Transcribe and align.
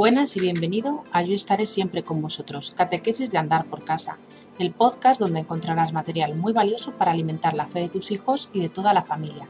Buenas 0.00 0.34
y 0.38 0.40
bienvenido 0.40 1.04
a 1.12 1.20
Yo 1.20 1.34
estaré 1.34 1.66
siempre 1.66 2.02
con 2.04 2.22
vosotros, 2.22 2.70
Catequesis 2.70 3.30
de 3.30 3.36
Andar 3.36 3.66
por 3.66 3.84
Casa, 3.84 4.16
el 4.58 4.72
podcast 4.72 5.20
donde 5.20 5.40
encontrarás 5.40 5.92
material 5.92 6.36
muy 6.36 6.54
valioso 6.54 6.92
para 6.96 7.10
alimentar 7.10 7.52
la 7.52 7.66
fe 7.66 7.80
de 7.80 7.90
tus 7.90 8.10
hijos 8.10 8.48
y 8.54 8.62
de 8.62 8.70
toda 8.70 8.94
la 8.94 9.02
familia. 9.02 9.46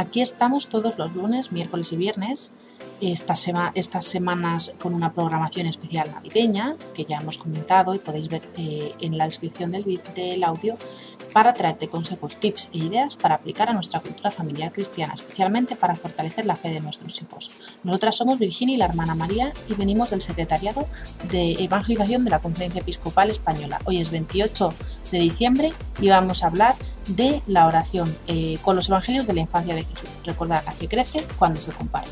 Aquí 0.00 0.22
estamos 0.22 0.68
todos 0.68 0.96
los 0.96 1.14
lunes, 1.14 1.52
miércoles 1.52 1.92
y 1.92 1.98
viernes, 1.98 2.54
estas, 3.02 3.50
estas 3.74 4.06
semanas 4.06 4.74
con 4.80 4.94
una 4.94 5.12
programación 5.12 5.66
especial 5.66 6.10
navideña, 6.10 6.74
que 6.94 7.04
ya 7.04 7.18
hemos 7.18 7.36
comentado 7.36 7.94
y 7.94 7.98
podéis 7.98 8.28
ver 8.30 8.42
eh, 8.56 8.94
en 9.02 9.18
la 9.18 9.26
descripción 9.26 9.70
del, 9.70 10.00
del 10.14 10.42
audio, 10.42 10.78
para 11.34 11.52
traerte 11.52 11.88
consejos, 11.88 12.38
tips 12.38 12.70
e 12.72 12.78
ideas 12.78 13.16
para 13.16 13.34
aplicar 13.34 13.68
a 13.68 13.74
nuestra 13.74 14.00
cultura 14.00 14.30
familiar 14.30 14.72
cristiana, 14.72 15.12
especialmente 15.12 15.76
para 15.76 15.94
fortalecer 15.94 16.46
la 16.46 16.56
fe 16.56 16.70
de 16.70 16.80
nuestros 16.80 17.20
hijos. 17.20 17.50
Nosotras 17.84 18.16
somos 18.16 18.38
Virginia 18.38 18.76
y 18.76 18.78
la 18.78 18.86
hermana 18.86 19.14
María 19.14 19.52
y 19.68 19.74
venimos 19.74 20.12
del 20.12 20.22
Secretariado 20.22 20.88
de 21.30 21.62
Evangelización 21.62 22.24
de 22.24 22.30
la 22.30 22.38
Conferencia 22.38 22.80
Episcopal 22.80 23.30
Española. 23.30 23.78
Hoy 23.84 23.98
es 23.98 24.10
28 24.10 24.72
de 25.12 25.18
diciembre 25.18 25.74
y 26.00 26.08
vamos 26.08 26.42
a 26.42 26.46
hablar 26.46 26.74
de 27.16 27.42
la 27.46 27.66
oración 27.66 28.14
eh, 28.26 28.58
con 28.62 28.76
los 28.76 28.88
Evangelios 28.88 29.26
de 29.26 29.34
la 29.34 29.40
infancia 29.40 29.74
de 29.74 29.84
Jesús. 29.84 30.20
Recordad 30.24 30.64
que 30.76 30.88
crece 30.88 31.26
cuando 31.38 31.60
se 31.60 31.72
comparte. 31.72 32.10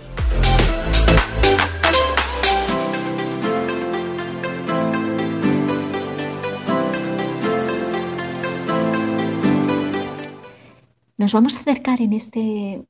Nos 11.17 11.33
vamos 11.33 11.57
a 11.57 11.59
acercar 11.59 12.01
en 12.01 12.13
este 12.13 12.85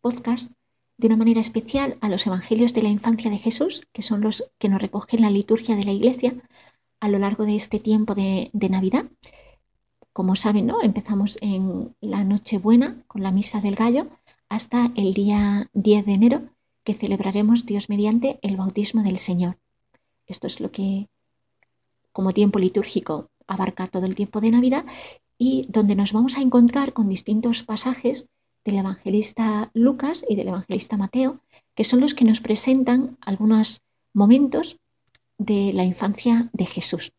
podcast 0.00 0.48
de 0.96 1.08
una 1.08 1.16
manera 1.16 1.40
especial 1.40 1.96
a 2.00 2.08
los 2.08 2.26
Evangelios 2.26 2.72
de 2.72 2.82
la 2.82 2.88
infancia 2.88 3.30
de 3.30 3.38
Jesús, 3.38 3.86
que 3.92 4.02
son 4.02 4.20
los 4.20 4.44
que 4.58 4.68
nos 4.68 4.80
recogen 4.80 5.22
la 5.22 5.30
liturgia 5.30 5.74
de 5.74 5.84
la 5.84 5.92
Iglesia 5.92 6.34
a 7.00 7.08
lo 7.08 7.18
largo 7.18 7.44
de 7.44 7.56
este 7.56 7.80
tiempo 7.80 8.14
de, 8.14 8.50
Navidad. 8.70 9.06
Como 10.14 10.36
saben, 10.36 10.66
¿no? 10.66 10.80
empezamos 10.80 11.38
en 11.40 11.96
la 12.00 12.22
Nochebuena 12.22 13.02
con 13.08 13.24
la 13.24 13.32
Misa 13.32 13.60
del 13.60 13.74
Gallo 13.74 14.06
hasta 14.48 14.92
el 14.94 15.12
día 15.12 15.68
10 15.72 16.06
de 16.06 16.12
enero, 16.12 16.42
que 16.84 16.94
celebraremos 16.94 17.66
Dios 17.66 17.88
mediante 17.88 18.38
el 18.40 18.56
bautismo 18.56 19.02
del 19.02 19.18
Señor. 19.18 19.58
Esto 20.28 20.46
es 20.46 20.60
lo 20.60 20.70
que, 20.70 21.08
como 22.12 22.32
tiempo 22.32 22.60
litúrgico, 22.60 23.28
abarca 23.48 23.88
todo 23.88 24.06
el 24.06 24.14
tiempo 24.14 24.40
de 24.40 24.52
Navidad 24.52 24.84
y 25.36 25.66
donde 25.68 25.96
nos 25.96 26.12
vamos 26.12 26.36
a 26.36 26.42
encontrar 26.42 26.92
con 26.92 27.08
distintos 27.08 27.64
pasajes 27.64 28.28
del 28.64 28.78
evangelista 28.78 29.72
Lucas 29.74 30.24
y 30.28 30.36
del 30.36 30.46
evangelista 30.46 30.96
Mateo, 30.96 31.40
que 31.74 31.82
son 31.82 32.00
los 32.00 32.14
que 32.14 32.24
nos 32.24 32.40
presentan 32.40 33.18
algunos 33.20 33.82
momentos 34.12 34.76
de 35.38 35.72
la 35.72 35.82
infancia 35.82 36.50
de 36.52 36.66
Jesús. 36.66 37.10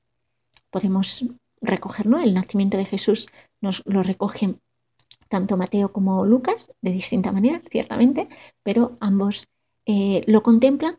Podemos 0.69 1.25
recoger, 1.65 2.07
¿no? 2.07 2.21
El 2.21 2.33
nacimiento 2.33 2.77
de 2.77 2.85
Jesús 2.85 3.27
nos 3.61 3.81
lo 3.85 4.03
recogen 4.03 4.59
tanto 5.27 5.57
Mateo 5.57 5.91
como 5.91 6.25
Lucas, 6.25 6.71
de 6.81 6.91
distinta 6.91 7.31
manera, 7.31 7.61
ciertamente, 7.71 8.29
pero 8.63 8.95
ambos 8.99 9.47
eh, 9.85 10.23
lo 10.27 10.43
contemplan 10.43 10.97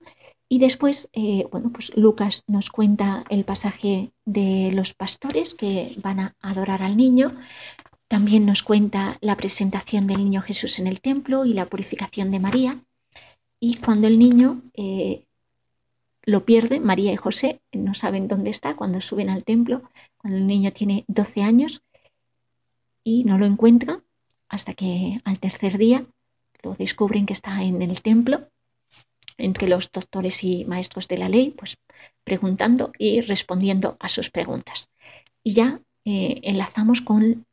y 0.48 0.58
después, 0.58 1.08
eh, 1.12 1.46
bueno, 1.50 1.70
pues 1.72 1.96
Lucas 1.96 2.44
nos 2.46 2.70
cuenta 2.70 3.24
el 3.30 3.44
pasaje 3.44 4.12
de 4.24 4.70
los 4.72 4.94
pastores 4.94 5.54
que 5.54 5.96
van 6.02 6.20
a 6.20 6.36
adorar 6.40 6.82
al 6.82 6.96
niño. 6.96 7.32
También 8.08 8.46
nos 8.46 8.62
cuenta 8.62 9.18
la 9.20 9.36
presentación 9.36 10.06
del 10.06 10.18
niño 10.18 10.40
Jesús 10.42 10.78
en 10.78 10.86
el 10.86 11.00
templo 11.00 11.44
y 11.44 11.52
la 11.52 11.66
purificación 11.66 12.30
de 12.30 12.38
María. 12.38 12.78
Y 13.58 13.76
cuando 13.78 14.06
el 14.06 14.18
niño 14.18 14.62
eh, 14.74 15.24
lo 16.26 16.44
pierde, 16.44 16.80
María 16.80 17.12
y 17.12 17.16
José 17.16 17.60
no 17.72 17.94
saben 17.94 18.26
dónde 18.26 18.50
está 18.50 18.74
cuando 18.74 19.00
suben 19.00 19.30
al 19.30 19.44
templo, 19.44 19.82
cuando 20.18 20.38
el 20.38 20.46
niño 20.46 20.72
tiene 20.72 21.04
12 21.06 21.42
años 21.42 21.82
y 23.04 23.24
no 23.24 23.38
lo 23.38 23.46
encuentran 23.46 24.02
hasta 24.48 24.74
que 24.74 25.20
al 25.24 25.38
tercer 25.38 25.78
día 25.78 26.04
lo 26.62 26.74
descubren 26.74 27.26
que 27.26 27.32
está 27.32 27.62
en 27.62 27.80
el 27.80 28.02
templo 28.02 28.48
entre 29.38 29.68
los 29.68 29.92
doctores 29.92 30.42
y 30.42 30.64
maestros 30.64 31.06
de 31.06 31.18
la 31.18 31.28
ley, 31.28 31.50
pues 31.56 31.78
preguntando 32.24 32.90
y 32.98 33.20
respondiendo 33.20 33.96
a 34.00 34.08
sus 34.08 34.30
preguntas. 34.30 34.88
Y 35.44 35.52
ya 35.52 35.80
eh, 36.04 36.40
enlazamos 36.42 37.02
con 37.02 37.46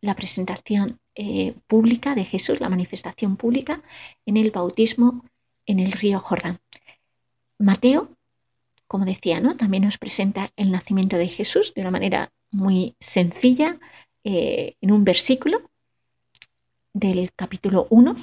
la 0.00 0.16
presentación 0.16 0.98
eh, 1.14 1.54
pública 1.68 2.14
de 2.14 2.24
Jesús, 2.24 2.58
la 2.58 2.70
manifestación 2.70 3.36
pública 3.36 3.82
en 4.26 4.36
el 4.36 4.50
bautismo 4.50 5.24
en 5.66 5.78
el 5.78 5.92
río 5.92 6.18
Jordán. 6.18 6.58
Mateo, 7.60 8.08
como 8.88 9.04
decía, 9.04 9.40
¿no? 9.40 9.56
también 9.56 9.84
nos 9.84 9.98
presenta 9.98 10.50
el 10.56 10.72
nacimiento 10.72 11.16
de 11.16 11.28
Jesús 11.28 11.72
de 11.74 11.82
una 11.82 11.90
manera 11.90 12.32
muy 12.50 12.96
sencilla 12.98 13.78
eh, 14.24 14.74
en 14.80 14.90
un 14.90 15.04
versículo 15.04 15.70
del 16.92 17.30
capítulo 17.34 17.86
1, 17.90 18.16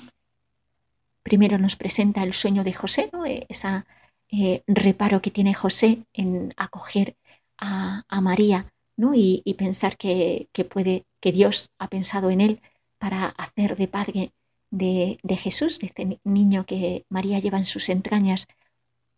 primero 1.24 1.58
nos 1.58 1.76
presenta 1.76 2.24
el 2.24 2.34
sueño 2.34 2.64
de 2.64 2.74
José, 2.74 3.10
¿no? 3.14 3.26
Eh, 3.26 3.46
ese 3.48 3.84
eh, 4.30 4.64
reparo 4.68 5.22
que 5.22 5.32
tiene 5.32 5.54
José 5.54 6.06
en 6.14 6.54
acoger 6.58 7.16
a, 7.58 8.04
María 8.22 8.72
¿no? 8.98 9.14
y, 9.16 9.42
pensar 9.58 9.98
que, 9.98 10.50
puede, 10.70 11.06
que 11.22 11.32
Dios 11.32 11.70
ha 11.80 11.88
pensado 11.88 12.30
en 12.30 12.42
él 12.42 12.62
para 12.98 13.28
hacer 13.30 13.78
de 13.78 13.88
padre 13.88 14.32
de, 14.70 15.38
Jesús, 15.38 15.80
de 15.80 15.88
este 15.88 16.20
niño 16.24 16.66
que 16.66 17.06
María 17.10 17.40
lleva 17.40 17.58
en 17.58 17.66
sus 17.66 17.90
entrañas 17.90 18.48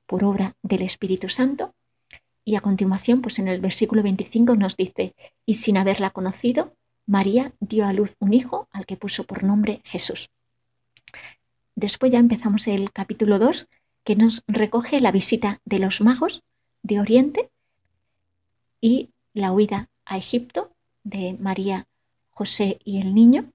por 0.09 0.23
obra 0.23 0.55
del 0.63 0.81
Espíritu 0.81 1.29
Santo. 1.29 1.75
Y 2.43 2.55
a 2.55 2.61
continuación, 2.61 3.21
pues 3.21 3.37
en 3.37 3.47
el 3.47 3.61
versículo 3.61 4.01
25 4.01 4.55
nos 4.55 4.75
dice, 4.75 5.13
y 5.45 5.53
sin 5.53 5.77
haberla 5.77 6.09
conocido, 6.09 6.73
María 7.05 7.53
dio 7.59 7.85
a 7.85 7.93
luz 7.93 8.15
un 8.19 8.33
hijo 8.33 8.67
al 8.71 8.87
que 8.87 8.97
puso 8.97 9.25
por 9.25 9.43
nombre 9.43 9.81
Jesús. 9.83 10.31
Después 11.75 12.11
ya 12.11 12.17
empezamos 12.17 12.67
el 12.67 12.91
capítulo 12.91 13.37
2, 13.37 13.67
que 14.03 14.15
nos 14.15 14.43
recoge 14.47 14.99
la 14.99 15.11
visita 15.11 15.61
de 15.63 15.77
los 15.77 16.01
magos 16.01 16.41
de 16.81 16.99
Oriente 16.99 17.51
y 18.81 19.11
la 19.35 19.51
huida 19.51 19.89
a 20.05 20.17
Egipto 20.17 20.71
de 21.03 21.37
María, 21.39 21.85
José 22.31 22.79
y 22.83 22.99
el 22.99 23.13
niño 23.13 23.51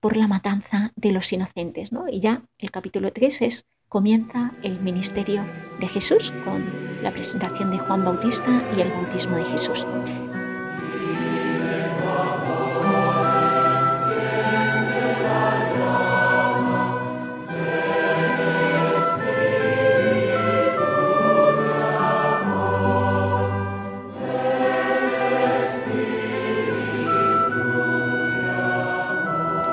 por 0.00 0.16
la 0.16 0.26
matanza 0.26 0.94
de 0.96 1.12
los 1.12 1.30
inocentes. 1.34 1.92
¿no? 1.92 2.08
Y 2.08 2.20
ya 2.20 2.44
el 2.56 2.70
capítulo 2.70 3.12
3 3.12 3.42
es, 3.42 3.66
comienza 3.88 4.52
el 4.62 4.80
ministerio 4.80 5.44
de 5.80 5.88
Jesús 5.88 6.32
con 6.44 6.64
la 7.02 7.12
presentación 7.12 7.70
de 7.70 7.78
Juan 7.78 8.04
Bautista 8.04 8.62
y 8.76 8.80
el 8.80 8.90
bautismo 8.90 9.36
de 9.36 9.44
Jesús. 9.44 9.86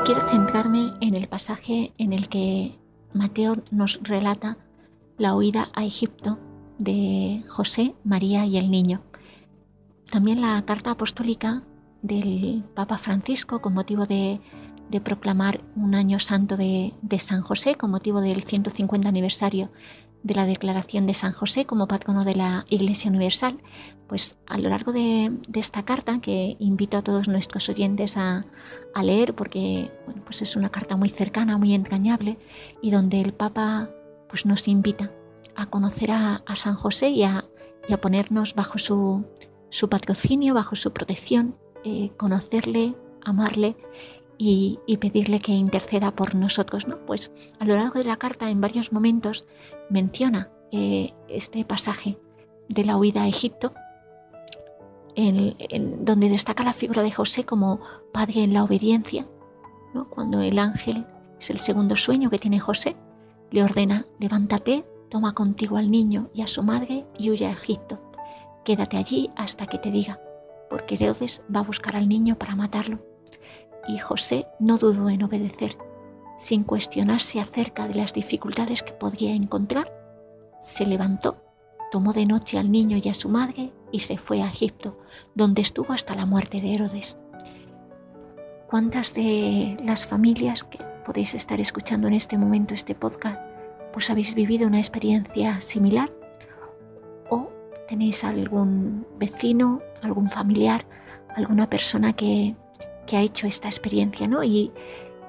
quiero 0.06 0.29
centrarme 0.29 0.94
en 1.02 1.16
el 1.16 1.28
pasaje 1.28 1.94
en 1.97 2.13
el 2.13 2.28
que 2.28 2.75
Mateo 3.13 3.56
nos 3.72 4.00
relata 4.03 4.57
la 5.18 5.35
huida 5.35 5.69
a 5.74 5.84
Egipto 5.84 6.40
de 6.78 7.44
José, 7.47 7.96
María 8.03 8.46
y 8.46 8.57
el 8.57 8.72
niño. 8.72 9.01
También 10.12 10.41
la 10.41 10.63
carta 10.66 10.91
apostólica 10.91 11.63
del 12.02 12.63
Papa 12.75 12.97
Francisco 12.97 13.62
con 13.62 13.73
motivo 13.73 14.06
de, 14.06 14.40
proclamar 15.03 15.62
un 15.75 15.96
año 15.96 16.19
santo 16.19 16.56
de, 16.56 16.94
de, 17.02 17.18
San 17.18 17.41
José, 17.41 17.75
con 17.75 17.90
motivo 17.90 18.22
del 18.22 18.44
150 18.44 19.09
aniversario 19.09 19.72
de 20.23 20.35
la 20.35 20.46
declaración 20.46 21.05
de 21.05 21.14
San 21.14 21.34
José 21.34 21.66
como 21.66 21.87
patrono 21.87 22.23
de 22.23 22.35
la 22.35 22.66
Iglesia 22.70 23.09
Universal, 23.09 23.59
pues 24.08 24.37
a 24.47 24.58
lo 24.58 24.70
largo 24.70 24.93
de, 24.93 25.31
esta 25.53 25.84
carta, 25.84 26.20
que 26.22 26.55
invito 26.59 26.97
a 26.97 27.02
todos 27.02 27.28
nuestros 27.28 27.67
oyentes 27.70 28.17
a, 28.17 28.46
leer, 29.02 29.34
porque 29.35 29.91
bueno, 30.05 30.22
pues 30.23 30.41
es 30.41 30.55
una 30.55 30.70
carta 30.70 30.96
muy 30.96 31.09
cercana, 31.09 31.58
muy 31.58 31.73
entrañable, 31.73 32.37
y 32.81 32.91
donde 32.91 33.20
el 33.20 33.34
Papa 33.34 33.90
pues 34.29 34.46
nos 34.46 34.67
invita 34.67 35.11
a 35.55 35.66
conocer 35.66 36.11
a, 36.11 36.43
San 36.55 36.75
José 36.75 37.09
y 37.09 37.23
a, 37.23 37.46
ponernos 38.02 38.55
bajo 38.55 38.78
su, 38.78 39.25
patrocinio, 39.90 40.53
bajo 40.53 40.75
su 40.75 40.93
protección, 40.93 41.55
eh, 41.84 42.11
conocerle, 42.17 42.96
amarle 43.25 43.75
y, 44.38 44.80
pedirle 44.97 45.40
que 45.40 45.52
interceda 45.52 46.12
por 46.12 46.35
nosotros. 46.35 46.88
¿no? 46.88 47.06
Pues 47.06 47.32
a 47.59 47.66
lo 47.66 47.76
largo 47.76 48.00
de 48.00 48.06
la 48.06 48.18
carta, 48.18 48.50
en 48.50 48.62
varios 48.62 48.91
momentos, 48.91 49.46
menciona 49.90 50.52
eh, 50.72 51.14
este 51.28 51.66
pasaje 51.66 52.18
de 52.70 52.84
la 52.84 52.97
huida 52.97 53.24
a 53.24 53.28
Egipto, 53.28 53.74
en, 55.16 56.06
donde 56.06 56.30
destaca 56.30 56.64
la 56.64 56.74
figura 56.74 57.03
de 57.03 57.12
José 57.12 57.46
como 57.46 57.80
padre 58.12 58.44
en 58.44 58.53
la 58.53 58.64
obediencia. 58.64 59.28
¿no? 59.94 60.09
Cuando 60.09 60.41
el 60.41 60.58
ángel, 60.58 61.06
es 61.40 61.50
el 61.50 61.59
segundo 61.59 61.96
sueño 61.96 62.30
que 62.30 62.40
tiene 62.40 62.59
José, 62.59 62.96
le 63.52 63.64
ordena, 63.64 64.06
levántate, 64.20 64.85
toma 65.09 65.34
contigo 65.34 65.78
al 65.78 65.91
niño 65.91 66.30
y 66.34 66.41
a 66.41 66.47
su 66.47 66.64
madre 66.64 67.06
y 67.18 67.30
huye 67.30 67.46
a 67.46 67.52
Egipto. 67.52 68.00
Quédate 68.66 68.97
allí 68.97 69.30
hasta 69.35 69.68
que 69.68 69.78
te 69.78 69.91
diga, 69.91 70.20
porque 70.70 70.96
Herodes 70.96 71.41
va 71.53 71.59
a 71.59 71.64
buscar 71.64 71.96
al 71.96 72.09
niño 72.09 72.35
para 72.35 72.56
matarlo. 72.56 73.12
Y 73.88 73.97
José 73.97 74.47
no 74.59 74.78
dudó 74.78 75.09
en 75.09 75.24
obedecer, 75.24 75.78
sin 76.38 76.64
cuestionarse 76.64 77.40
acerca 77.40 77.88
de 77.88 77.96
las 77.96 78.14
dificultades 78.14 78.82
que 78.82 78.94
podría 78.94 79.34
encontrar. 79.34 79.91
Se 80.62 80.85
levantó, 80.85 81.44
tomó 81.91 82.14
de 82.14 82.26
noche 82.26 82.58
al 82.58 82.72
niño 82.72 82.97
y 83.03 83.09
a 83.09 83.14
su 83.14 83.30
madre 83.30 83.72
y 83.91 84.00
se 84.00 84.18
fue 84.18 84.41
a 84.41 84.47
Egipto, 84.47 84.97
donde 85.35 85.62
estuvo 85.62 85.94
hasta 85.94 86.16
la 86.16 86.26
muerte 86.26 86.62
de 86.62 86.74
Herodes. 86.74 87.18
¿Cuántas 88.70 89.14
de 89.14 89.78
las 89.84 90.08
familias 90.08 90.64
que 90.64 90.80
podéis 91.06 91.35
estar 91.35 91.59
escuchando 91.59 92.08
en 92.08 92.16
este 92.16 92.38
momento 92.38 92.74
este 92.74 92.96
podcast, 92.96 93.40
pues 93.91 94.09
habéis 94.09 94.34
vivido 94.34 94.68
una 94.68 94.80
experiencia 94.80 95.59
similar? 95.59 96.12
¿O 97.30 97.50
tenéis 97.88 98.24
algún 98.24 99.06
vecino, 99.20 99.82
algún 100.02 100.30
familiar, 100.30 100.88
alguna 101.35 101.70
persona 101.70 102.14
que, 102.14 102.56
ha 103.11 103.22
hecho 103.22 103.47
esta 103.47 103.67
experiencia, 103.67 104.28
¿no? 104.28 104.44
Y, 104.44 104.72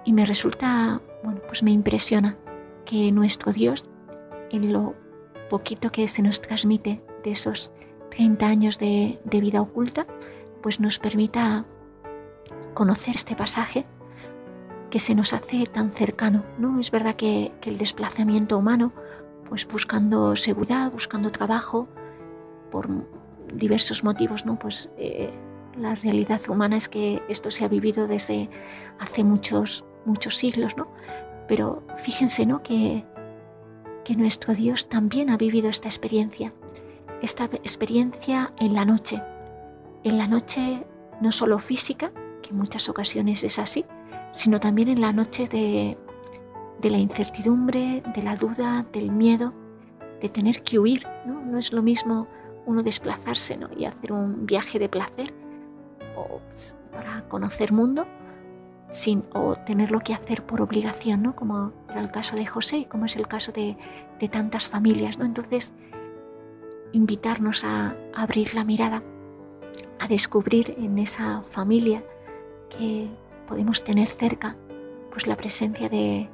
me 0.06 0.25
resulta, 0.25 1.00
bueno, 1.23 1.41
pues 1.47 1.62
me 1.62 1.71
impresiona 1.71 2.37
que 2.85 3.11
nuestro 3.11 3.53
Dios, 3.53 3.85
en 4.50 4.73
lo 4.73 4.94
poquito 5.49 5.91
que 5.91 6.06
se 6.09 6.23
nos 6.23 6.43
transmite 6.43 7.03
de 7.23 7.31
esos 7.31 7.73
30 8.11 8.47
años 8.47 8.79
de, 8.79 9.19
de 9.25 9.41
vida 9.41 9.62
oculta, 9.62 10.06
pues 10.62 10.81
nos 10.81 10.99
permita 10.99 11.65
conocer 12.75 13.15
este 13.15 13.35
pasaje 13.35 13.87
que 14.94 15.00
se 15.00 15.17
nos 15.17 15.32
hace 15.32 15.65
tan 15.65 15.91
cercano. 15.91 16.44
¿no? 16.56 16.79
Es 16.79 16.93
verdad 16.93 17.17
que, 17.17 17.50
el 17.62 17.79
desplazamiento 17.79 18.56
humano, 18.56 18.93
pues 19.49 19.67
buscando 19.67 20.37
seguridad, 20.37 20.93
buscando 20.93 21.31
trabajo, 21.31 21.88
por 22.70 22.88
diversos 23.53 24.05
motivos, 24.05 24.47
¿no? 24.47 24.56
pues 24.56 24.91
eh, 24.97 25.32
la 25.76 25.94
realidad 25.94 26.41
humana 26.49 26.76
es 26.76 26.88
que 26.88 27.23
esto 27.29 27.50
se 27.50 27.65
ha 27.65 27.69
vivido 27.69 28.06
desde 28.06 28.49
hace 28.99 29.25
muchos, 29.25 29.85
muchos 30.05 30.37
siglos, 30.37 30.76
¿no? 30.76 30.88
Pero 31.49 31.82
fíjense, 31.97 32.47
¿no? 32.47 32.62
Que, 32.62 33.05
que 34.05 34.17
nuestro 34.17 34.55
Dios 34.55 34.88
también 34.88 35.31
ha 35.31 35.37
vivido 35.37 35.69
esta 35.69 35.88
experiencia, 35.88 36.53
esta 37.23 37.44
experiencia 37.44 38.53
en 38.59 38.75
la 38.75 38.85
noche, 38.85 39.23
en 40.05 40.19
la 40.19 40.29
noche 40.29 40.85
no 41.21 41.32
solo 41.32 41.59
física, 41.59 42.12
que 42.43 42.50
en 42.50 42.56
muchas 42.56 42.88
ocasiones 42.88 43.43
es 43.44 43.59
así, 43.59 43.85
sino 44.32 44.61
también 44.61 44.88
en 44.88 45.00
la 45.00 45.12
noche 45.12 45.49
de, 45.49 45.99
la 46.82 46.99
incertidumbre, 46.99 48.03
de 48.15 48.23
la 48.23 48.37
duda, 48.37 48.85
del 48.93 49.11
miedo, 49.11 49.55
de 50.20 50.29
tener 50.29 50.62
que 50.62 50.79
huir. 50.79 51.06
No, 51.25 51.41
no 51.41 51.59
es 51.59 51.73
lo 51.73 51.82
mismo 51.82 52.27
uno 52.67 52.82
desplazarse 52.82 53.56
¿no? 53.56 53.69
y 53.77 53.87
hacer 53.87 54.12
un 54.12 54.44
viaje 54.44 54.79
de 54.79 54.88
placer 54.88 55.32
o 56.16 56.40
para 56.93 57.22
conocer 57.28 57.72
mundo 57.72 58.06
sin, 58.90 59.25
o 59.32 59.56
tenerlo 59.56 60.00
que 60.00 60.14
hacer 60.14 60.44
por 60.44 60.61
obligación, 60.61 61.22
¿no? 61.22 61.34
como 61.34 61.72
era 61.90 62.00
el 62.00 62.11
caso 62.11 62.37
de 62.37 62.46
José 62.46 62.78
y 62.78 62.84
como 62.84 63.06
es 63.06 63.16
el 63.16 63.26
caso 63.26 63.52
de, 63.52 63.76
de 64.20 64.28
tantas 64.28 64.69
familias. 64.69 65.19
¿no? 65.19 65.25
Entonces, 65.25 65.72
invitarnos 66.93 67.64
a 67.64 67.96
abrir 68.14 68.55
la 68.55 68.64
mirada, 68.64 69.02
a 69.99 70.06
descubrir 70.06 70.75
en 70.78 70.99
esa 70.99 71.43
familia 71.43 72.05
que 72.70 73.08
podemos 73.46 73.82
tener 73.82 74.08
cerca 74.08 74.56
pues 75.10 75.26
la 75.26 75.37
presencia 75.37 75.88
de, 75.88 76.28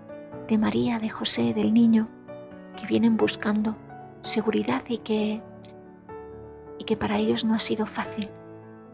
de 0.48 0.58
María, 0.58 0.98
de 0.98 1.08
José, 1.08 1.54
del 1.54 1.72
niño, 1.72 2.08
que 2.78 2.86
vienen 2.86 3.16
buscando 3.16 3.76
seguridad 4.22 4.82
y 4.88 4.98
que, 4.98 5.42
y 6.78 6.84
que 6.84 6.96
para 6.96 7.18
ellos 7.18 7.44
no 7.44 7.54
ha 7.54 7.58
sido 7.58 7.86
fácil. 7.86 8.30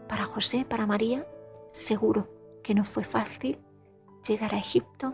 Para 0.07 0.25
José, 0.25 0.65
para 0.67 0.87
María, 0.87 1.25
seguro 1.71 2.27
que 2.63 2.73
no 2.73 2.83
fue 2.83 3.03
fácil 3.03 3.59
llegar 4.27 4.53
a 4.53 4.57
Egipto, 4.57 5.13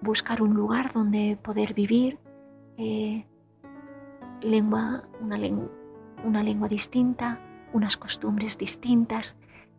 buscar 0.00 0.42
un 0.42 0.54
lugar 0.54 0.92
donde 0.92 1.38
poder 1.42 1.74
vivir, 1.74 2.18
eh, 2.76 3.26
lengua, 4.42 5.04
una, 5.20 6.42
lengua 6.42 6.68
distinta, 6.68 7.40
unas 7.72 7.96
costumbres 7.96 8.58
distintas, 8.58 9.36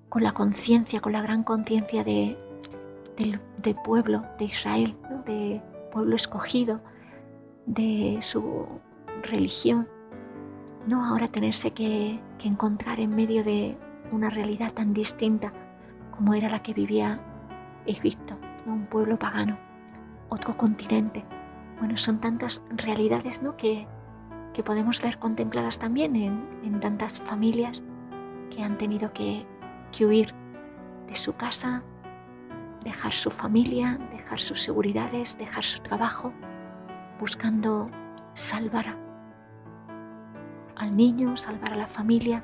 con 0.09 0.23
la 0.23 0.33
conciencia, 0.33 0.99
con 0.99 1.13
la 1.13 1.21
gran 1.21 1.43
conciencia 1.43 2.03
de, 2.03 2.37
del, 3.17 3.75
pueblo 3.83 4.25
de 4.37 4.45
Israel, 4.45 4.95
de 5.25 5.61
pueblo 5.91 6.15
escogido, 6.15 6.81
de 7.65 8.17
su 8.21 8.65
religión. 9.21 9.87
No 10.87 11.05
ahora 11.05 11.27
tenerse 11.27 11.71
que, 11.71 12.19
encontrar 12.43 12.99
en 12.99 13.15
medio 13.15 13.43
de 13.43 13.77
una 14.11 14.29
realidad 14.29 14.73
tan 14.73 14.93
distinta 14.93 15.53
como 16.11 16.33
era 16.33 16.49
la 16.49 16.63
que 16.63 16.73
vivía 16.73 17.19
Egipto, 17.85 18.37
un 18.65 18.85
pueblo 18.85 19.19
pagano, 19.19 19.57
otro 20.29 20.55
continente. 20.57 21.25
Bueno, 21.79 21.97
son 21.97 22.19
tantas 22.19 22.61
realidades 22.69 23.41
¿no? 23.41 23.55
que, 23.55 23.87
que 24.53 24.63
podemos 24.63 25.01
ver 25.01 25.19
contempladas 25.19 25.79
también 25.79 26.15
en, 26.15 26.43
en 26.63 26.79
tantas 26.79 27.19
familias 27.21 27.83
que 28.49 28.63
han 28.63 28.77
tenido 28.77 29.13
que 29.13 29.45
que 29.91 30.05
huir 30.05 30.33
de 31.07 31.15
su 31.15 31.33
casa, 31.33 31.83
dejar 32.83 33.11
su 33.11 33.31
familia, 33.31 33.97
dejar 34.11 34.39
sus 34.39 34.61
seguridades, 34.61 35.37
dejar 35.37 35.63
su 35.63 35.79
trabajo, 35.79 36.33
buscando 37.19 37.89
salvar 38.33 38.87
al 40.79 40.95
niño, 40.95 41.37
salvar 41.37 41.73
a 41.73 41.77
la 41.77 41.87
familia, 41.87 42.43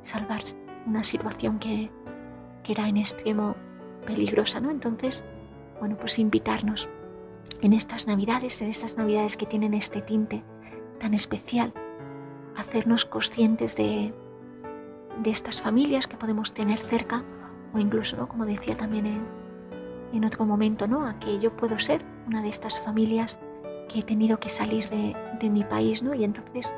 salvar 0.00 0.40
una 0.86 1.04
situación 1.04 1.58
que, 1.58 1.90
que 2.62 2.72
era 2.72 2.88
en 2.88 2.96
extremo 2.96 3.56
peligrosa, 4.06 4.60
¿no? 4.60 4.70
Entonces, 4.70 5.24
bueno, 5.80 5.96
pues 5.98 6.18
invitarnos 6.18 6.88
en 7.60 7.72
estas 7.72 8.06
navidades, 8.06 8.62
en 8.62 8.68
estas 8.68 8.96
navidades 8.96 9.36
que 9.36 9.46
tienen 9.46 9.74
este 9.74 10.00
tinte 10.00 10.44
tan 10.98 11.12
especial, 11.12 11.74
hacernos 12.56 13.04
conscientes 13.04 13.76
de, 13.76 14.14
de 15.22 15.30
estas 15.30 15.60
familias 15.60 16.06
que 16.06 16.16
podemos 16.16 16.54
tener 16.54 16.78
cerca 16.78 17.24
o 17.74 17.78
incluso, 17.78 18.28
como 18.28 18.46
decía 18.46 18.76
también 18.76 19.06
en, 19.06 19.26
en, 20.12 20.24
otro 20.24 20.46
momento, 20.46 20.86
¿no? 20.86 21.04
a 21.04 21.18
que 21.18 21.38
yo 21.38 21.54
puedo 21.54 21.78
ser 21.78 22.04
una 22.28 22.42
de 22.42 22.48
estas 22.48 22.80
familias 22.80 23.38
que 23.88 24.00
he 24.00 24.02
tenido 24.02 24.38
que 24.38 24.48
salir 24.48 24.88
de, 24.88 25.16
de 25.40 25.50
mi 25.50 25.64
país 25.64 26.02
¿no? 26.02 26.14
y 26.14 26.24
entonces, 26.24 26.72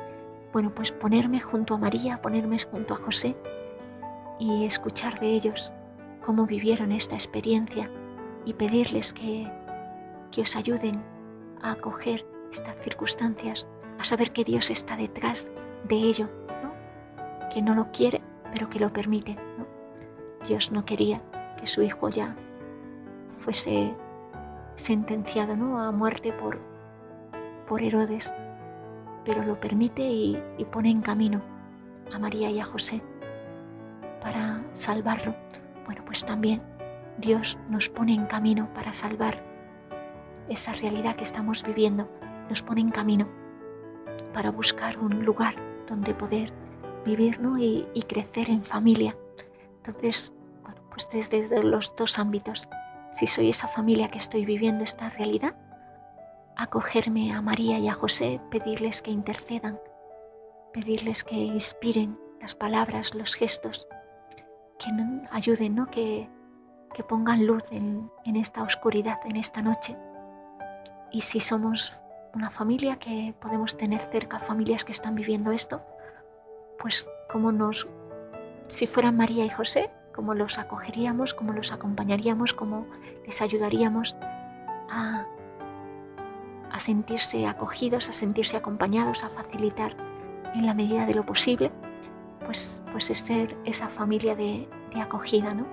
bueno, 0.51 0.73
pues 0.73 0.91
ponerme 0.91 1.39
junto 1.41 1.75
a 1.75 1.77
María, 1.77 2.21
ponerme 2.21 2.57
junto 2.59 2.93
a 2.93 2.97
José 2.97 3.35
y 4.39 4.65
escuchar 4.65 5.19
de 5.19 5.27
ellos 5.27 5.73
cómo 6.25 6.45
vivieron 6.45 6.91
esta 6.91 7.15
experiencia 7.15 7.89
y 8.45 8.53
pedirles 8.53 9.13
que, 9.13 9.51
que 10.31 10.41
os 10.41 10.55
ayuden 10.55 11.03
a 11.61 11.71
acoger 11.71 12.25
estas 12.51 12.75
circunstancias, 12.83 13.67
a 13.99 14.05
saber 14.05 14.31
que 14.31 14.43
Dios 14.43 14.69
está 14.69 14.95
detrás 14.95 15.51
de 15.87 15.95
ello, 15.95 16.29
¿no? 16.63 16.73
que 17.49 17.61
no 17.61 17.75
lo 17.75 17.91
quiere, 17.91 18.21
pero 18.51 18.69
que 18.69 18.79
lo 18.79 18.91
permite. 18.91 19.37
Dios 20.47 20.71
no 20.71 20.85
quería 20.85 21.21
que 21.57 21.67
su 21.67 21.81
hijo 21.81 22.09
ya 22.09 22.35
fuese 23.37 23.93
sentenciado 24.75 25.55
¿no? 25.55 25.81
a 25.81 25.91
muerte 25.91 26.33
por, 26.33 26.59
por 27.67 27.81
Herodes, 27.81 28.33
pero 29.29 29.43
lo 29.43 29.59
permite 29.59 30.01
y, 30.01 30.41
pone 30.71 30.89
en 30.89 31.01
camino 31.01 31.39
a 32.11 32.17
María 32.17 32.49
y 32.49 32.59
a 32.59 32.65
José 32.65 33.03
para 34.23 34.63
salvarlo. 34.71 35.35
Bueno, 35.85 36.03
pues 36.03 36.25
también 36.25 36.63
Dios 37.19 37.55
nos 37.69 37.89
pone 37.89 38.15
en 38.15 38.25
camino 38.25 38.73
para 38.73 38.91
salvar 38.91 39.45
esa 40.49 40.73
realidad 40.73 41.15
que 41.15 41.25
estamos 41.25 41.61
viviendo, 41.61 42.09
nos 42.49 42.63
pone 42.63 42.81
en 42.81 42.89
camino 42.89 43.27
para 44.33 44.49
buscar 44.49 44.97
un 44.97 45.23
lugar 45.23 45.53
donde 45.87 46.15
poder 46.15 46.51
vivir 47.05 47.39
y, 47.93 48.01
crecer 48.07 48.49
en 48.49 48.63
familia. 48.63 49.15
Entonces, 49.77 50.33
bueno, 50.63 50.81
pues 50.89 51.07
desde 51.11 51.63
los 51.63 51.95
dos 51.95 52.17
ámbitos, 52.17 52.67
si 53.11 53.27
soy 53.27 53.51
esa 53.51 53.67
familia 53.67 54.07
que 54.07 54.17
estoy 54.17 54.43
viviendo 54.43 54.83
esta 54.83 55.07
realidad, 55.09 55.55
acogerme 56.59 57.33
a 57.33 57.41
María 57.41 57.79
y 57.79 57.87
a 57.87 57.93
José, 57.93 58.41
pedirles 58.51 59.01
que 59.01 59.11
intercedan, 59.11 59.79
pedirles 60.73 61.23
que 61.23 61.35
inspiren 61.35 62.19
las 62.41 62.53
palabras, 62.53 63.15
los 63.15 63.35
gestos, 63.35 63.87
que 64.77 64.89
ayuden, 65.31 65.75
¿no? 65.75 65.85
que, 65.87 66.29
que 66.93 67.03
pongan 67.03 67.47
luz 67.47 67.63
en, 67.71 68.11
en 68.25 68.35
esta 68.35 68.61
oscuridad, 68.63 69.19
en 69.23 69.37
esta 69.37 69.61
noche. 69.61 69.95
Y 71.11 71.21
si 71.21 71.39
somos 71.39 71.97
una 72.35 72.49
familia 72.49 72.99
que 72.99 73.33
podemos 73.39 73.77
tener 73.77 74.01
cerca 74.01 74.37
familias 74.39 74.83
que 74.83 74.91
están 74.91 75.15
viviendo 75.15 75.53
esto, 75.53 75.81
pues 76.77 77.09
como 77.31 77.53
nos, 77.53 77.87
si 78.67 78.85
fueran 78.85 79.15
María 79.15 79.45
y 79.45 79.49
José, 79.49 79.91
cómo 80.13 80.33
los 80.33 80.59
acogeríamos, 80.59 81.33
cómo 81.33 81.53
los 81.53 81.71
acompañaríamos, 81.71 82.53
cómo 82.53 82.85
les 83.25 83.41
ayudaríamos 83.41 84.17
a, 84.89 85.25
a 86.79 86.81
sentirse 86.81 87.45
acogidos, 87.45 88.07
a 88.07 88.13
sentirse 88.13 88.55
acompañados, 88.55 89.25
a 89.25 89.29
facilitar 89.29 89.97
en 90.53 90.65
la 90.65 90.73
medida 90.73 91.05
de 91.05 91.13
lo 91.13 91.25
posible, 91.25 91.71
pues, 92.45 92.81
pues 92.93 93.09
es 93.09 93.19
ser 93.19 93.57
esa 93.65 93.89
familia 93.89 94.33
de, 94.33 94.65
de 94.93 95.01
acogida, 95.01 95.53
¿no? 95.53 95.67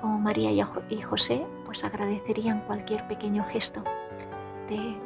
Como 0.00 0.18
María 0.18 0.50
y 0.88 1.02
José, 1.02 1.46
pues 1.66 1.84
agradecerían 1.84 2.62
cualquier 2.62 3.06
pequeño 3.06 3.44
gesto 3.44 3.84
de 4.70 4.96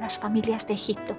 las 0.00 0.18
familias 0.18 0.66
de 0.66 0.74
Egipto. 0.74 1.14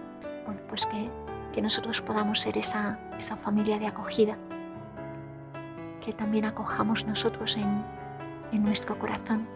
Pues 0.67 0.85
que, 0.85 1.09
que 1.53 1.61
nosotros 1.61 2.01
podamos 2.01 2.41
ser 2.41 2.57
esa, 2.57 2.99
esa 3.17 3.37
familia 3.37 3.79
de 3.79 3.87
acogida, 3.87 4.37
que 6.01 6.11
también 6.11 6.43
acojamos 6.43 7.05
nosotros 7.05 7.55
en, 7.55 7.85
en 8.51 8.61
nuestro 8.61 8.99
corazón 8.99 9.47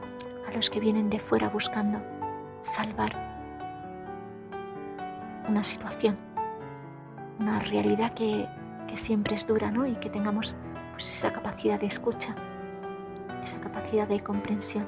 a 0.47 0.55
los 0.55 0.69
que 0.69 0.79
vienen 0.79 1.09
de 1.09 1.19
fuera 1.19 1.49
buscando 1.49 2.01
salvar 2.61 3.34
una 5.47 5.63
situación, 5.63 6.17
una 7.39 7.59
realidad 7.59 8.13
que, 8.13 8.47
que 8.87 8.97
siempre 8.97 9.35
es 9.35 9.45
dura, 9.45 9.71
¿no? 9.71 9.85
Y 9.85 9.95
que 9.95 10.09
tengamos 10.09 10.55
pues, 10.93 11.09
esa 11.09 11.31
capacidad 11.31 11.79
de 11.79 11.87
escucha, 11.87 12.35
esa 13.43 13.59
capacidad 13.59 14.07
de 14.07 14.21
comprensión. 14.21 14.85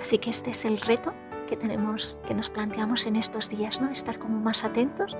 Así 0.00 0.18
que 0.18 0.30
este 0.30 0.50
es 0.50 0.64
el 0.64 0.80
reto 0.80 1.12
que 1.48 1.56
tenemos, 1.56 2.18
que 2.26 2.34
nos 2.34 2.50
planteamos 2.50 3.06
en 3.06 3.16
estos 3.16 3.48
días, 3.48 3.80
¿no? 3.80 3.90
Estar 3.90 4.18
como 4.18 4.40
más 4.40 4.64
atentos 4.64 5.16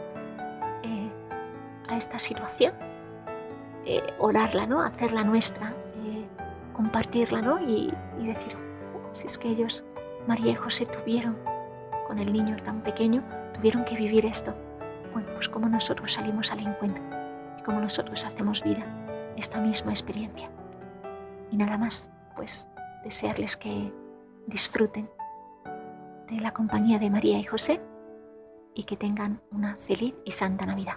eh, 0.82 1.10
a 1.88 1.96
esta 1.96 2.18
situación, 2.18 2.72
eh, 3.84 4.02
orarla, 4.18 4.66
¿no? 4.66 4.82
Hacerla 4.82 5.24
nuestra, 5.24 5.74
eh, 6.04 6.26
compartirla, 6.72 7.42
¿no? 7.42 7.60
Y, 7.60 7.92
decir, 8.18 8.56
si 9.12 9.26
es 9.26 9.38
que 9.38 9.48
ellos, 9.48 9.84
María 10.26 10.52
y 10.52 10.54
José, 10.54 10.86
tuvieron 10.86 11.36
con 12.12 12.18
el 12.18 12.30
niño 12.30 12.56
tan 12.56 12.82
pequeño, 12.82 13.24
tuvieron 13.54 13.86
que 13.86 13.96
vivir 13.96 14.26
esto. 14.26 14.54
Bueno, 15.14 15.28
pues 15.32 15.48
como 15.48 15.66
nosotros 15.66 16.12
salimos 16.12 16.52
al 16.52 16.58
encuentro 16.58 17.02
y 17.58 17.62
como 17.62 17.80
nosotros 17.80 18.26
hacemos 18.26 18.62
vida 18.62 18.84
esta 19.34 19.62
misma 19.62 19.92
experiencia. 19.92 20.50
Y 21.50 21.56
nada 21.56 21.78
más, 21.78 22.10
pues 22.36 22.68
desearles 23.02 23.56
que 23.56 23.90
disfruten 24.46 25.08
de 26.28 26.38
la 26.38 26.52
compañía 26.52 26.98
de 26.98 27.08
María 27.08 27.38
y 27.38 27.44
José 27.44 27.80
y 28.74 28.84
que 28.84 28.98
tengan 28.98 29.40
una 29.50 29.76
feliz 29.76 30.14
y 30.26 30.32
santa 30.32 30.66
Navidad. 30.66 30.96